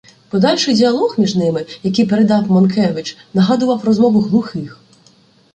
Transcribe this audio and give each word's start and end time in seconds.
Подальший 0.29 0.73
діалог 0.75 1.15
між 1.17 1.35
ними, 1.35 1.65
який 1.83 2.05
передав 2.05 2.51
Монкевич, 2.51 3.17
нагадував 3.33 3.85
розмову 3.85 4.21
глухих. 4.21 4.79